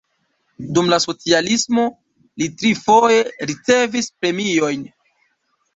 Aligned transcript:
Dum 0.77 0.87
la 0.93 0.97
socialismo 1.03 1.85
li 2.43 2.49
trifoje 2.63 3.21
ricevis 3.53 4.13
premiojn. 4.25 4.93